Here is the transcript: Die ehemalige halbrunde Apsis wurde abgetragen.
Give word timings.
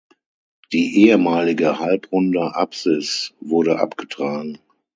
Die 0.71 0.99
ehemalige 1.05 1.77
halbrunde 1.77 2.55
Apsis 2.55 3.35
wurde 3.39 3.77
abgetragen. 3.79 4.57